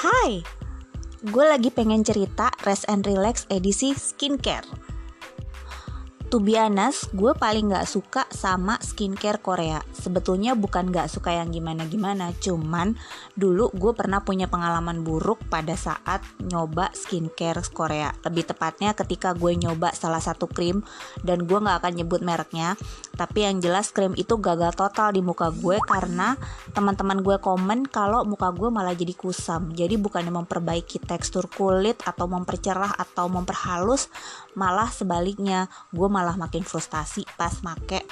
Hai, 0.00 0.40
gue 1.28 1.44
lagi 1.44 1.68
pengen 1.68 2.00
cerita 2.00 2.48
Rest 2.64 2.88
and 2.88 3.04
Relax 3.04 3.44
edisi 3.52 3.92
skincare. 3.92 4.64
To 6.30 6.38
be 6.38 6.54
honest, 6.54 7.10
gue 7.10 7.34
paling 7.34 7.74
gak 7.74 7.90
suka 7.90 8.22
sama 8.30 8.78
skincare 8.78 9.42
Korea. 9.42 9.82
Sebetulnya 9.90 10.54
bukan 10.54 10.86
gak 10.94 11.10
suka 11.10 11.34
yang 11.34 11.50
gimana-gimana, 11.50 12.30
cuman 12.38 12.94
dulu 13.34 13.66
gue 13.74 13.90
pernah 13.98 14.22
punya 14.22 14.46
pengalaman 14.46 15.02
buruk 15.02 15.42
pada 15.50 15.74
saat 15.74 16.22
nyoba 16.38 16.94
skincare 16.94 17.58
Korea. 17.74 18.14
Lebih 18.22 18.46
tepatnya 18.46 18.94
ketika 18.94 19.34
gue 19.34 19.58
nyoba 19.58 19.90
salah 19.90 20.22
satu 20.22 20.46
krim 20.46 20.86
dan 21.26 21.50
gue 21.50 21.58
gak 21.58 21.82
akan 21.82 21.98
nyebut 21.98 22.22
mereknya. 22.22 22.78
Tapi 23.18 23.50
yang 23.50 23.58
jelas 23.58 23.90
krim 23.90 24.14
itu 24.14 24.38
gagal 24.38 24.78
total 24.78 25.10
di 25.10 25.26
muka 25.26 25.50
gue 25.50 25.82
karena 25.82 26.38
teman-teman 26.70 27.26
gue 27.26 27.42
komen 27.42 27.90
kalau 27.90 28.22
muka 28.22 28.54
gue 28.54 28.70
malah 28.70 28.94
jadi 28.94 29.18
kusam. 29.18 29.74
Jadi 29.74 29.98
bukannya 29.98 30.30
memperbaiki 30.30 31.02
tekstur 31.02 31.50
kulit 31.50 31.98
atau 32.06 32.30
mempercerah 32.30 32.94
atau 33.02 33.26
memperhalus, 33.26 34.06
malah 34.54 34.94
sebaliknya 34.94 35.66
gue 35.90 36.06
malah 36.06 36.19
malah 36.20 36.36
makin 36.36 36.60
frustasi 36.60 37.24
pas 37.40 37.64
make 37.64 38.04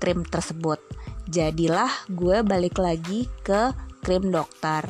krim 0.00 0.24
tersebut. 0.24 0.80
Jadilah 1.28 1.92
gue 2.08 2.40
balik 2.40 2.80
lagi 2.80 3.28
ke 3.44 3.76
krim 4.00 4.32
dokter. 4.32 4.88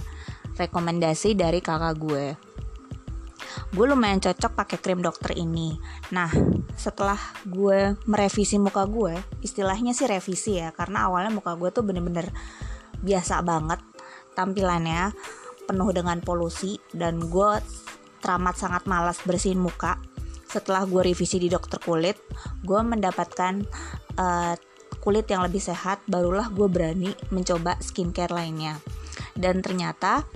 Rekomendasi 0.55 1.35
dari 1.35 1.59
kakak 1.59 1.99
gue. 1.99 2.39
Gue 3.75 3.87
lumayan 3.91 4.23
cocok 4.23 4.55
pakai 4.55 4.79
krim 4.79 5.03
dokter 5.03 5.35
ini. 5.35 5.75
Nah, 6.15 6.31
setelah 6.79 7.19
gue 7.43 7.99
merevisi 8.07 8.63
muka 8.63 8.87
gue, 8.87 9.19
istilahnya 9.43 9.91
sih 9.91 10.07
revisi 10.07 10.63
ya, 10.63 10.71
karena 10.71 11.11
awalnya 11.11 11.35
muka 11.35 11.59
gue 11.59 11.75
tuh 11.75 11.83
bener-bener 11.83 12.31
biasa 13.03 13.43
banget 13.43 13.83
tampilannya 14.39 15.11
penuh 15.67 15.91
dengan 15.93 16.23
polusi 16.25 16.81
dan 16.97 17.21
gue 17.21 17.61
teramat 18.25 18.57
sangat 18.57 18.85
malas 18.89 19.21
bersihin 19.25 19.61
muka 19.61 20.00
setelah 20.51 20.83
gue 20.85 21.15
revisi 21.15 21.39
di 21.39 21.47
dokter 21.47 21.79
kulit 21.79 22.19
gue 22.67 22.81
mendapatkan 22.83 23.63
uh, 24.19 24.55
kulit 24.99 25.31
yang 25.31 25.47
lebih 25.47 25.63
sehat 25.63 26.03
barulah 26.11 26.51
gue 26.51 26.67
berani 26.67 27.15
mencoba 27.31 27.79
skincare 27.79 28.35
lainnya 28.35 28.83
dan 29.39 29.63
ternyata 29.63 30.27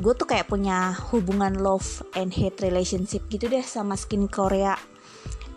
gue 0.00 0.12
tuh 0.16 0.28
kayak 0.28 0.48
punya 0.48 0.96
hubungan 1.12 1.56
love 1.60 2.04
and 2.16 2.36
hate 2.36 2.60
relationship 2.60 3.24
gitu 3.32 3.48
deh 3.48 3.64
sama 3.64 3.96
skin 3.96 4.28
Korea 4.28 4.76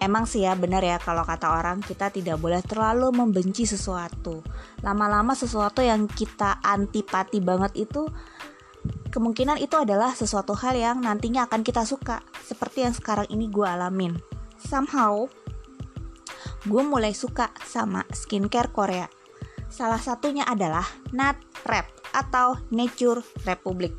Emang 0.03 0.27
sih 0.27 0.43
ya 0.43 0.51
benar 0.59 0.83
ya 0.83 0.99
kalau 0.99 1.23
kata 1.23 1.47
orang 1.47 1.79
kita 1.79 2.11
tidak 2.11 2.35
boleh 2.35 2.59
terlalu 2.59 3.15
membenci 3.15 3.63
sesuatu. 3.63 4.43
Lama-lama 4.83 5.31
sesuatu 5.31 5.79
yang 5.79 6.11
kita 6.11 6.59
antipati 6.59 7.39
banget 7.39 7.87
itu 7.87 8.03
kemungkinan 9.13 9.61
itu 9.61 9.77
adalah 9.77 10.17
sesuatu 10.17 10.57
hal 10.57 10.73
yang 10.73 10.97
nantinya 11.05 11.45
akan 11.45 11.61
kita 11.61 11.85
suka 11.85 12.25
seperti 12.41 12.81
yang 12.81 12.97
sekarang 12.97 13.29
ini 13.29 13.45
gue 13.45 13.61
alamin. 13.61 14.17
Somehow 14.57 15.29
gue 16.65 16.81
mulai 16.81 17.13
suka 17.13 17.53
sama 17.61 18.01
skincare 18.09 18.73
Korea. 18.73 19.05
Salah 19.69 20.01
satunya 20.01 20.41
adalah 20.49 20.85
Nat 21.13 21.37
Rep 21.69 21.85
atau 22.09 22.57
Nature 22.73 23.21
Republic. 23.45 23.93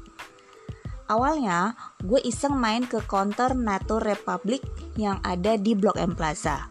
Awalnya 1.07 1.79
gue 2.03 2.19
iseng 2.27 2.59
main 2.59 2.83
ke 2.83 2.99
counter 3.07 3.55
Nature 3.55 4.03
Republic 4.03 4.67
yang 4.99 5.23
ada 5.23 5.55
di 5.55 5.79
Blok 5.79 5.95
M 5.95 6.19
Plaza. 6.19 6.67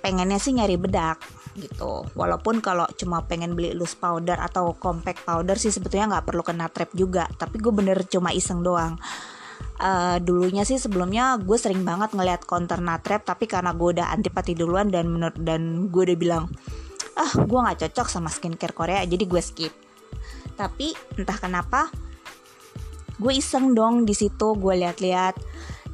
Pengennya 0.00 0.40
sih 0.40 0.56
nyari 0.56 0.80
bedak 0.80 1.20
gitu. 1.56 2.06
Walaupun 2.12 2.60
kalau 2.60 2.84
cuma 2.94 3.24
pengen 3.24 3.56
beli 3.56 3.72
loose 3.72 3.96
powder 3.96 4.36
atau 4.38 4.76
compact 4.76 5.24
powder 5.24 5.56
sih 5.56 5.72
sebetulnya 5.72 6.16
nggak 6.16 6.26
perlu 6.28 6.44
kena 6.44 6.68
trap 6.68 6.92
juga. 6.92 7.26
Tapi 7.26 7.56
gue 7.58 7.72
bener 7.72 8.04
cuma 8.06 8.30
iseng 8.30 8.60
doang. 8.60 9.00
Uh, 9.76 10.16
dulunya 10.24 10.64
sih 10.64 10.80
sebelumnya 10.80 11.36
gue 11.36 11.56
sering 11.60 11.84
banget 11.84 12.16
ngeliat 12.16 12.48
counter 12.48 12.80
natrap 12.80 13.28
tapi 13.28 13.44
karena 13.44 13.76
gue 13.76 14.00
udah 14.00 14.08
antipati 14.08 14.56
duluan 14.56 14.88
dan 14.88 15.04
menurut 15.04 15.36
dan 15.36 15.92
gue 15.92 16.02
udah 16.12 16.16
bilang 16.16 16.44
ah 17.12 17.32
gue 17.36 17.58
nggak 17.60 17.84
cocok 17.84 18.08
sama 18.08 18.32
skincare 18.32 18.72
Korea 18.72 19.04
jadi 19.04 19.24
gue 19.24 19.42
skip. 19.44 19.72
Tapi 20.56 20.96
entah 21.20 21.36
kenapa 21.36 21.92
gue 23.16 23.32
iseng 23.32 23.72
dong 23.72 24.04
di 24.04 24.12
situ 24.12 24.56
gue 24.56 24.74
lihat-lihat 24.76 25.36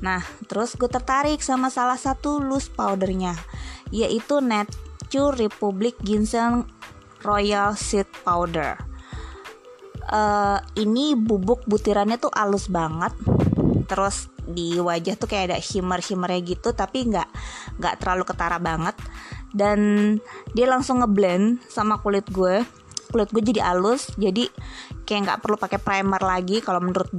nah 0.03 0.19
terus 0.51 0.75
gue 0.75 0.91
tertarik 0.91 1.39
sama 1.39 1.71
salah 1.71 1.95
satu 1.95 2.43
loose 2.43 2.67
powdernya 2.75 3.39
yaitu 3.95 4.43
net 4.43 4.67
Nature 5.13 5.45
Republic 5.45 6.01
Ginseng 6.01 6.65
Royal 7.21 7.77
Seed 7.77 8.09
Powder. 8.25 8.81
Uh, 10.09 10.57
ini 10.81 11.13
bubuk 11.13 11.69
butirannya 11.69 12.17
tuh 12.17 12.33
halus 12.33 12.73
banget. 12.73 13.13
Terus 13.93 14.33
di 14.41 14.81
wajah 14.81 15.21
tuh 15.21 15.29
kayak 15.29 15.53
ada 15.53 15.61
shimmer-shimmernya 15.61 16.57
gitu, 16.57 16.73
tapi 16.73 17.13
nggak 17.13 17.29
nggak 17.77 17.95
terlalu 18.01 18.25
ketara 18.25 18.57
banget. 18.57 18.97
Dan 19.53 20.17
dia 20.57 20.65
langsung 20.65 21.05
ngeblend 21.05 21.61
sama 21.69 22.01
kulit 22.01 22.25
gue. 22.33 22.65
Kulit 23.13 23.29
gue 23.37 23.45
jadi 23.45 23.69
halus, 23.69 24.17
jadi 24.17 24.49
kayak 25.05 25.21
nggak 25.29 25.41
perlu 25.45 25.61
pakai 25.61 25.77
primer 25.77 26.25
lagi. 26.25 26.65
Kalau 26.65 26.81
menurut 26.81 27.13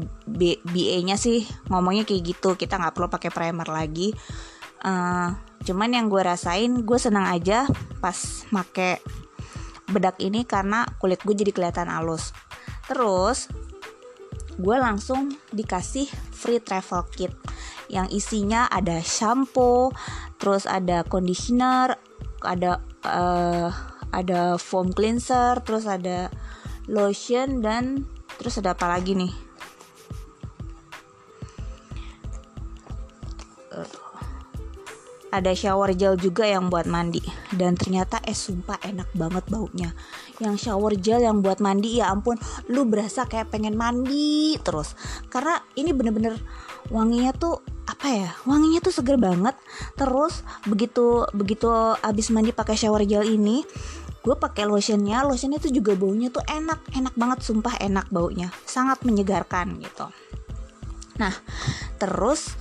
BA-nya 0.65 1.13
sih 1.13 1.45
ngomongnya 1.69 2.09
kayak 2.09 2.25
gitu, 2.25 2.57
kita 2.57 2.81
nggak 2.81 2.97
perlu 2.97 3.05
pakai 3.05 3.29
primer 3.29 3.69
lagi. 3.69 4.17
Uh, 4.81 5.52
cuman 5.63 5.95
yang 5.95 6.05
gue 6.11 6.19
rasain 6.19 6.83
gue 6.83 6.99
senang 6.99 7.27
aja 7.27 7.65
pas 8.03 8.15
make 8.51 8.99
bedak 9.87 10.19
ini 10.19 10.43
karena 10.43 10.83
kulit 10.99 11.23
gue 11.23 11.35
jadi 11.35 11.51
kelihatan 11.55 11.87
halus. 11.91 12.35
Terus 12.87 13.47
gue 14.59 14.77
langsung 14.77 15.33
dikasih 15.49 16.05
free 16.29 16.61
travel 16.61 17.07
kit 17.09 17.33
yang 17.89 18.05
isinya 18.13 18.69
ada 18.69 19.01
shampoo 19.01 19.89
terus 20.37 20.69
ada 20.69 21.01
conditioner 21.05 21.97
ada 22.45 22.81
uh, 23.05 23.69
ada 24.13 24.61
foam 24.61 24.93
cleanser 24.93 25.57
terus 25.65 25.89
ada 25.89 26.29
lotion 26.85 27.65
dan 27.65 28.05
terus 28.37 28.61
ada 28.61 28.77
apa 28.77 28.85
lagi 28.93 29.17
nih 29.17 29.33
ada 35.33 35.49
shower 35.57 35.97
gel 35.97 36.13
juga 36.13 36.45
yang 36.45 36.69
buat 36.69 36.85
mandi. 36.85 37.25
Dan 37.49 37.73
ternyata 37.73 38.21
eh 38.21 38.37
sumpah 38.37 38.77
enak 38.85 39.09
banget 39.17 39.41
baunya. 39.49 39.89
Yang 40.37 40.69
shower 40.69 40.93
gel 41.01 41.25
yang 41.25 41.41
buat 41.41 41.57
mandi 41.57 41.97
ya 41.97 42.13
ampun 42.13 42.37
lu 42.69 42.85
berasa 42.85 43.25
kayak 43.25 43.49
pengen 43.49 43.73
mandi 43.73 44.53
terus. 44.61 44.93
Karena 45.33 45.57
ini 45.73 45.89
bener-bener 45.89 46.37
wanginya 46.93 47.33
tuh 47.33 47.65
apa 47.83 48.07
ya 48.13 48.29
wanginya 48.45 48.77
tuh 48.85 48.93
seger 48.93 49.17
banget. 49.17 49.57
Terus 49.97 50.45
begitu 50.69 51.25
begitu 51.33 51.65
abis 52.05 52.29
mandi 52.29 52.53
pakai 52.53 52.77
shower 52.77 53.01
gel 53.09 53.25
ini 53.25 53.65
gue 54.21 54.35
pakai 54.37 54.69
lotionnya. 54.69 55.25
Lotionnya 55.25 55.57
tuh 55.57 55.73
juga 55.73 55.97
baunya 55.97 56.29
tuh 56.29 56.45
enak 56.45 56.93
enak 56.93 57.17
banget 57.17 57.41
sumpah 57.41 57.81
enak 57.81 58.05
baunya. 58.13 58.53
Sangat 58.69 59.01
menyegarkan 59.01 59.81
gitu. 59.81 60.13
Nah 61.17 61.33
terus 61.97 62.53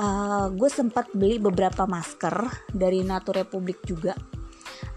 uh, 0.00 0.46
gue 0.52 0.70
sempat 0.70 1.10
beli 1.12 1.40
beberapa 1.40 1.88
masker 1.88 2.68
dari 2.72 3.02
Nature 3.02 3.44
Republic 3.44 3.82
juga. 3.84 4.14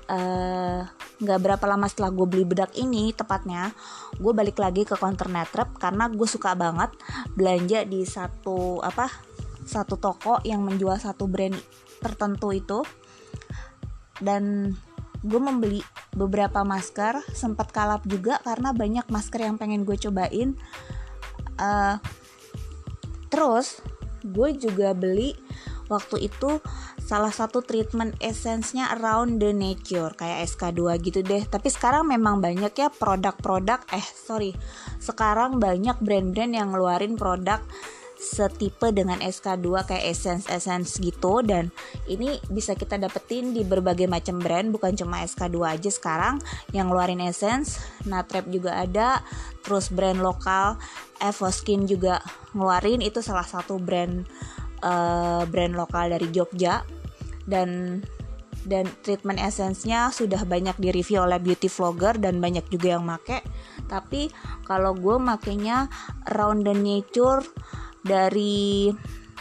Eh, 0.09 0.81
nggak 1.21 1.37
uh, 1.37 1.43
berapa 1.45 1.65
lama 1.69 1.85
setelah 1.85 2.09
gue 2.09 2.25
beli 2.25 2.41
bedak 2.41 2.73
ini 2.73 3.13
tepatnya 3.13 3.69
gue 4.17 4.33
balik 4.33 4.57
lagi 4.57 4.81
ke 4.81 4.97
counter 4.97 5.29
netrep 5.29 5.69
karena 5.77 6.09
gue 6.09 6.25
suka 6.25 6.57
banget 6.57 6.89
belanja 7.37 7.85
di 7.85 8.01
satu 8.09 8.81
apa 8.81 9.05
satu 9.69 10.01
toko 10.01 10.41
yang 10.41 10.65
menjual 10.65 10.97
satu 10.97 11.29
brand 11.29 11.53
tertentu 12.01 12.49
itu. 12.49 12.81
Dan 14.17 14.73
gue 15.21 15.39
membeli 15.39 15.85
beberapa 16.15 16.65
masker 16.65 17.21
sempat 17.35 17.69
kalap 17.69 18.01
juga 18.09 18.41
karena 18.41 18.73
banyak 18.73 19.05
masker 19.13 19.45
yang 19.45 19.61
pengen 19.61 19.85
gue 19.85 19.95
cobain. 19.95 20.57
Uh, 21.59 22.01
terus 23.29 23.83
gue 24.23 24.49
juga 24.57 24.91
beli 24.95 25.35
waktu 25.89 26.29
itu 26.29 26.61
salah 27.01 27.33
satu 27.33 27.65
treatment 27.65 28.13
essence-nya 28.21 28.93
around 29.01 29.41
the 29.41 29.49
nature 29.49 30.13
kayak 30.13 30.45
SK2 30.45 30.81
gitu 31.01 31.19
deh. 31.25 31.41
Tapi 31.49 31.67
sekarang 31.67 32.05
memang 32.05 32.37
banyak 32.37 32.71
ya 32.77 32.93
produk-produk 32.93 33.81
eh 33.89 34.05
sorry 34.05 34.53
sekarang 35.01 35.57
banyak 35.57 35.97
brand-brand 35.97 36.53
yang 36.53 36.69
ngeluarin 36.71 37.17
produk 37.17 37.59
setipe 38.19 38.91
dengan 38.91 39.23
SK2 39.23 39.87
kayak 39.87 40.05
essence 40.11 40.45
essence 40.51 40.99
gitu. 40.99 41.39
Dan 41.39 41.71
ini 42.11 42.35
bisa 42.51 42.75
kita 42.75 42.99
dapetin 42.99 43.55
di 43.55 43.63
berbagai 43.63 44.11
macam 44.11 44.43
brand 44.43 44.75
bukan 44.75 44.91
cuma 44.99 45.23
SK2 45.23 45.79
aja 45.79 45.89
sekarang. 45.89 46.43
Yang 46.75 46.85
ngeluarin 46.91 47.23
essence 47.23 47.79
Natrep 48.03 48.51
juga 48.51 48.75
ada 48.75 49.23
terus 49.63 49.87
brand 49.87 50.19
lokal 50.19 50.75
Evoskin 51.23 51.87
juga 51.87 52.19
ngeluarin. 52.51 52.99
Itu 52.99 53.23
salah 53.23 53.47
satu 53.47 53.79
brand 53.79 54.27
uh, 54.83 55.47
brand 55.47 55.73
lokal 55.79 56.11
dari 56.11 56.27
Jogja. 56.27 56.83
Dan 57.47 58.03
dan 58.67 58.91
treatment 59.01 59.39
essence-nya 59.39 60.11
sudah 60.11 60.43
banyak 60.43 60.75
di 60.75 60.91
review 60.91 61.23
oleh 61.23 61.39
beauty 61.39 61.71
vlogger 61.71 62.19
dan 62.19 62.43
banyak 62.43 62.67
juga 62.67 62.99
yang 62.99 63.07
make. 63.07 63.39
Tapi 63.87 64.27
kalau 64.67 64.91
gue 64.93 65.15
makainya 65.15 65.87
Round 66.35 66.67
the 66.67 66.75
Nature 66.75 67.41
dari 68.03 68.91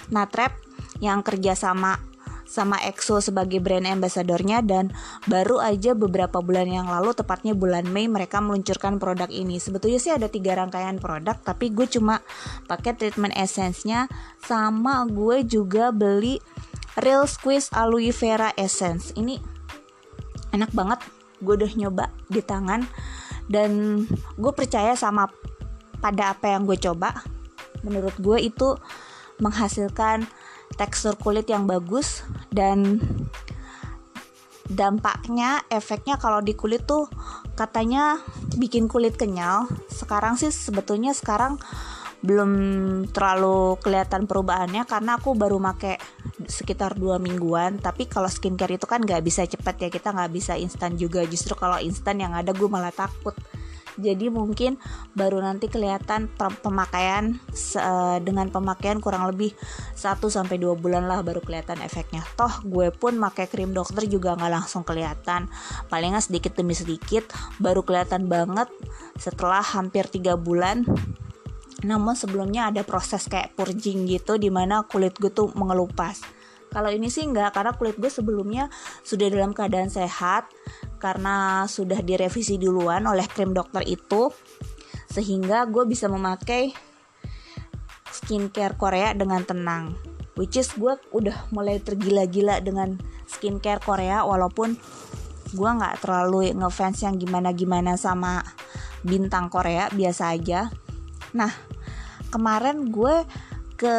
Natrep 0.09 0.55
yang 0.99 1.23
kerja 1.23 1.55
sama 1.55 2.09
sama 2.49 2.81
EXO 2.81 3.21
sebagai 3.21 3.61
brand 3.61 3.85
ambassadornya 3.85 4.65
dan 4.65 4.89
baru 5.29 5.61
aja 5.61 5.93
beberapa 5.93 6.41
bulan 6.41 6.65
yang 6.65 6.89
lalu 6.89 7.13
tepatnya 7.13 7.53
bulan 7.53 7.85
Mei 7.85 8.09
mereka 8.09 8.41
meluncurkan 8.41 8.97
produk 8.97 9.29
ini. 9.29 9.61
Sebetulnya 9.61 10.01
sih 10.01 10.17
ada 10.17 10.33
tiga 10.33 10.57
rangkaian 10.57 10.97
produk 10.97 11.37
tapi 11.45 11.69
gue 11.69 11.85
cuma 11.85 12.25
pakai 12.65 12.97
treatment 12.97 13.37
essence-nya. 13.37 14.09
Sama 14.41 15.05
gue 15.05 15.45
juga 15.45 15.93
beli 15.93 16.41
Real 16.97 17.29
Squeeze 17.29 17.69
Aloe 17.77 18.11
Vera 18.17 18.57
Essence. 18.57 19.13
Ini 19.13 19.37
enak 20.57 20.73
banget 20.73 21.05
gue 21.45 21.53
udah 21.53 21.73
nyoba 21.77 22.09
di 22.33 22.41
tangan. 22.41 22.89
Dan 23.45 24.05
gue 24.41 24.53
percaya 24.57 24.97
sama 24.97 25.29
pada 26.01 26.33
apa 26.33 26.53
yang 26.53 26.65
gue 26.65 26.81
coba 26.81 27.13
menurut 27.83 28.15
gue 28.19 28.39
itu 28.43 28.79
menghasilkan 29.39 30.27
tekstur 30.77 31.17
kulit 31.17 31.49
yang 31.49 31.65
bagus 31.65 32.27
dan 32.51 33.01
dampaknya 34.69 35.65
efeknya 35.73 36.21
kalau 36.21 36.45
di 36.45 36.53
kulit 36.53 36.85
tuh 36.85 37.09
katanya 37.57 38.21
bikin 38.61 38.87
kulit 38.87 39.17
kenyal. 39.17 39.67
Sekarang 39.89 40.37
sih 40.37 40.53
sebetulnya 40.53 41.17
sekarang 41.17 41.57
belum 42.19 42.51
terlalu 43.15 43.79
kelihatan 43.79 44.27
perubahannya 44.27 44.83
karena 44.91 45.23
aku 45.23 45.39
baru 45.39 45.63
make 45.63 45.97
sekitar 46.51 46.99
dua 46.99 47.17
mingguan. 47.17 47.81
Tapi 47.81 48.11
kalau 48.11 48.29
skincare 48.29 48.77
itu 48.77 48.85
kan 48.85 49.01
nggak 49.01 49.25
bisa 49.25 49.49
cepat 49.49 49.79
ya 49.81 49.89
kita 49.89 50.13
nggak 50.13 50.33
bisa 50.35 50.59
instan 50.61 51.01
juga. 51.01 51.25
Justru 51.25 51.57
kalau 51.57 51.81
instan 51.81 52.21
yang 52.21 52.37
ada 52.37 52.53
gue 52.53 52.69
malah 52.69 52.93
takut 52.93 53.35
jadi 53.99 54.31
mungkin 54.31 54.79
baru 55.19 55.43
nanti 55.43 55.67
kelihatan 55.67 56.31
pemakaian 56.39 57.35
dengan 58.23 58.47
pemakaian 58.49 59.03
kurang 59.03 59.27
lebih 59.27 59.53
1 59.99 60.23
sampai 60.23 60.57
2 60.63 60.79
bulan 60.79 61.11
lah 61.11 61.27
baru 61.27 61.43
kelihatan 61.43 61.83
efeknya. 61.83 62.23
Toh 62.39 62.63
gue 62.63 62.95
pun 62.95 63.19
pakai 63.19 63.51
krim 63.51 63.75
dokter 63.75 64.07
juga 64.07 64.39
nggak 64.39 64.53
langsung 64.55 64.87
kelihatan. 64.87 65.51
Palingnya 65.91 66.23
sedikit 66.23 66.55
demi 66.55 66.79
sedikit 66.79 67.27
baru 67.59 67.83
kelihatan 67.83 68.31
banget 68.31 68.71
setelah 69.19 69.61
hampir 69.61 70.07
3 70.07 70.39
bulan 70.39 70.87
namun 71.79 72.19
sebelumnya 72.19 72.75
ada 72.75 72.83
proses 72.83 73.31
kayak 73.31 73.55
purging 73.55 74.07
gitu 74.11 74.35
di 74.35 74.51
mana 74.51 74.83
kulit 74.83 75.15
gue 75.15 75.31
tuh 75.31 75.55
mengelupas 75.55 76.38
kalau 76.69 76.93
ini 76.93 77.09
sih 77.09 77.25
enggak 77.25 77.57
karena 77.57 77.73
kulit 77.77 77.97
gue 77.97 78.13
sebelumnya 78.13 78.69
sudah 79.01 79.29
dalam 79.33 79.57
keadaan 79.57 79.89
sehat 79.89 80.49
karena 81.01 81.65
sudah 81.65 82.05
direvisi 82.05 82.61
duluan 82.61 83.07
oleh 83.09 83.25
krim 83.31 83.57
dokter 83.57 83.83
itu 83.89 84.29
sehingga 85.09 85.65
gue 85.67 85.89
bisa 85.89 86.07
memakai 86.07 86.77
skincare 88.13 88.77
Korea 88.77 89.17
dengan 89.17 89.43
tenang. 89.45 89.97
Which 90.39 90.55
is 90.55 90.71
gue 90.79 90.95
udah 91.11 91.51
mulai 91.51 91.83
tergila-gila 91.83 92.63
dengan 92.63 93.01
skincare 93.27 93.83
Korea 93.83 94.23
walaupun 94.23 94.79
gue 95.49 95.71
nggak 95.71 96.05
terlalu 96.05 96.53
ngefans 96.55 97.03
yang 97.03 97.17
gimana-gimana 97.17 97.97
sama 97.97 98.45
bintang 99.03 99.51
Korea 99.51 99.91
biasa 99.91 100.37
aja. 100.37 100.71
Nah 101.35 101.51
kemarin 102.29 102.93
gue 102.93 103.25
ke 103.79 103.97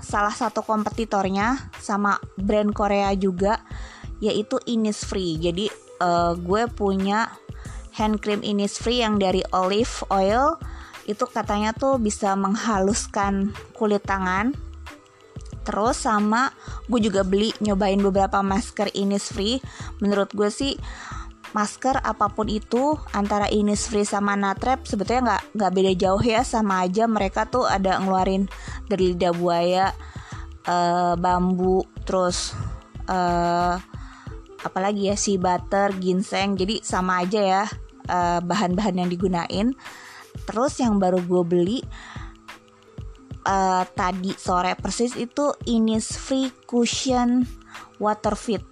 salah 0.00 0.32
satu 0.32 0.64
kompetitornya 0.64 1.68
sama 1.76 2.16
brand 2.40 2.72
Korea 2.72 3.12
juga 3.12 3.60
yaitu 4.24 4.56
Innisfree. 4.64 5.36
Jadi 5.36 5.68
uh, 6.00 6.32
gue 6.40 6.64
punya 6.72 7.28
hand 7.94 8.24
cream 8.24 8.40
Innisfree 8.40 9.04
yang 9.04 9.20
dari 9.20 9.44
olive 9.52 9.92
oil. 10.08 10.56
Itu 11.04 11.28
katanya 11.28 11.76
tuh 11.76 12.00
bisa 12.00 12.32
menghaluskan 12.32 13.52
kulit 13.76 14.08
tangan. 14.08 14.56
Terus 15.68 16.00
sama 16.00 16.52
gue 16.88 17.00
juga 17.04 17.20
beli 17.20 17.52
nyobain 17.60 18.00
beberapa 18.00 18.40
masker 18.40 18.88
Innisfree. 18.96 19.60
Menurut 20.00 20.32
gue 20.32 20.48
sih 20.48 20.80
masker 21.54 22.02
apa 22.02 22.28
pun 22.34 22.50
itu 22.50 22.98
antara 23.14 23.46
Innisfree 23.46 24.02
sama 24.02 24.34
Natrep 24.34 24.82
sebetulnya 24.84 25.22
nggak 25.22 25.42
nggak 25.54 25.72
beda 25.72 25.92
jauh 25.94 26.22
ya 26.22 26.42
sama 26.42 26.82
aja 26.82 27.06
mereka 27.06 27.46
tuh 27.46 27.64
ada 27.64 28.02
ngeluarin 28.02 28.50
dari 28.90 29.14
lidah 29.14 29.32
buaya 29.32 29.94
uh, 30.66 31.14
bambu 31.14 31.86
terus 32.02 32.52
uh, 33.06 33.78
apalagi 34.64 35.12
ya 35.12 35.16
si 35.16 35.36
butter, 35.36 35.92
ginseng, 36.00 36.56
jadi 36.56 36.80
sama 36.80 37.22
aja 37.22 37.40
ya 37.40 37.64
bahan 38.04 38.44
bahan-bahan 38.48 39.00
yang 39.04 39.10
digunain. 39.12 39.66
Terus 40.44 40.80
yang 40.80 40.98
baru 40.98 41.20
gue 41.24 41.42
beli 41.44 41.78
uh, 43.46 43.84
tadi 43.94 44.34
sore 44.34 44.74
persis 44.74 45.14
itu 45.14 45.52
Innisfree 45.68 46.50
Cushion 46.64 47.44
Water 48.00 48.34
Fit. 48.34 48.64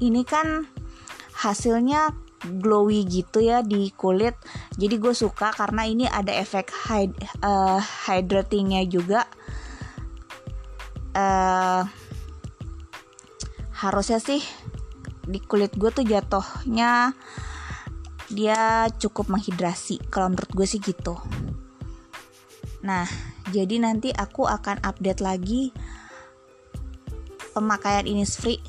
Ini 0.00 0.24
kan 0.28 0.75
hasilnya 1.36 2.16
glowy 2.40 3.04
gitu 3.04 3.44
ya 3.44 3.60
di 3.60 3.92
kulit. 3.92 4.36
Jadi 4.76 4.96
gue 4.96 5.12
suka 5.12 5.52
karena 5.52 5.84
ini 5.84 6.04
ada 6.08 6.32
efek 6.32 6.72
hyd 6.72 7.12
uh, 7.44 7.80
hydratingnya 7.80 8.84
juga. 8.88 9.28
Uh, 11.16 11.84
harusnya 13.76 14.20
sih 14.20 14.40
di 15.26 15.36
kulit 15.42 15.74
gue 15.76 15.90
tuh 15.92 16.06
jatuhnya 16.06 17.12
dia 18.32 18.88
cukup 18.96 19.28
menghidrasi 19.28 20.00
kalau 20.08 20.32
menurut 20.32 20.50
gue 20.54 20.66
sih 20.66 20.80
gitu 20.80 21.18
nah 22.80 23.04
jadi 23.50 23.82
nanti 23.82 24.14
aku 24.14 24.46
akan 24.46 24.80
update 24.86 25.20
lagi 25.20 25.74
pemakaian 27.52 28.06
Innisfree 28.06 28.62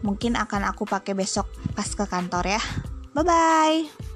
mungkin 0.00 0.36
akan 0.36 0.68
aku 0.70 0.88
pakai 0.88 1.12
besok 1.16 1.48
pas 1.76 1.88
ke 1.88 2.04
kantor 2.08 2.56
ya. 2.56 2.62
Bye 3.10 3.24
bye 3.26 4.09